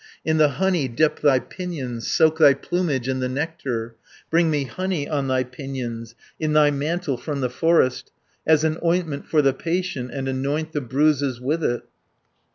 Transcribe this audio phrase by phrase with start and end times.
[0.25, 3.93] In the honey dip thy pinions, Soak thy plumage in the nectar,
[4.31, 8.11] Bring me honey on thy pinions, In thy mantle from the forest,
[8.43, 11.83] As an ointment for the patient, And anoint the bruises with it."